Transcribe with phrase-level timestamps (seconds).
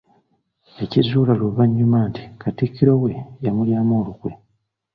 [0.79, 3.11] Yakizuula luvannyuma nti katikkiro we
[3.43, 4.31] yamulyamu olukwe.